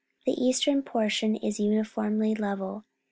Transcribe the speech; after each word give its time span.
The 0.25 0.31
eastern 0.31 0.81
portion 0.81 1.35
is 1.35 1.59
uniformly 1.59 2.33
level. 2.33 2.85